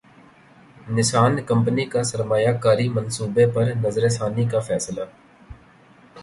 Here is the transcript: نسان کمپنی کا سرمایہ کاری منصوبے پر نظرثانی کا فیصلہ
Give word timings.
نسان 0.89 1.35
کمپنی 1.43 1.85
کا 1.85 2.03
سرمایہ 2.03 2.51
کاری 2.63 2.87
منصوبے 2.89 3.45
پر 3.53 3.71
نظرثانی 3.83 4.47
کا 4.49 4.59
فیصلہ 4.59 5.05